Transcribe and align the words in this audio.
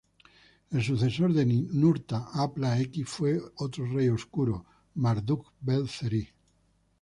El 0.71 0.81
sucesor 0.83 1.31
de 1.31 1.45
Ninurta-apla-X 1.45 3.03
fue 3.07 3.39
otro 3.57 3.85
rey 3.85 4.09
oscuro, 4.09 4.65
Marduk-bel-zeri. 4.95 6.27